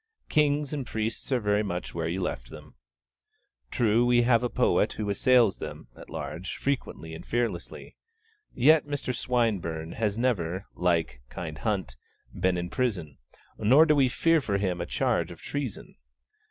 [0.29, 2.73] Kings and priests are very much where you left them.
[3.69, 7.95] True, we have a poet who assails them, at large, frequently and fearlessly;
[8.51, 9.13] yet Mr.
[9.13, 11.97] Swinburne has never, like 'kind Hunt,'
[12.33, 13.19] been in prison,
[13.59, 15.93] nor do we fear for him a charge of treason.